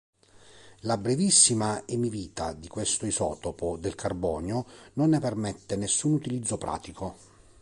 [0.79, 7.17] La brevissima emivita di questo isotopo del carbonio non ne permette nessun utilizzo pratico.